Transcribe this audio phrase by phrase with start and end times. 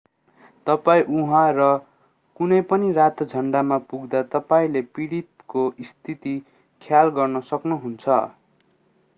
[0.67, 1.65] तपाईं उहाँ र
[2.39, 6.35] कुनै पनि रातो झन्डामा पुग्दा तपाईंले पीडितको स्थिति
[6.81, 8.21] ख्याल गर्न सक्नुहुन्छ